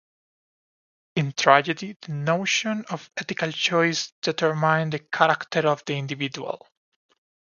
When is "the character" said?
4.93-5.67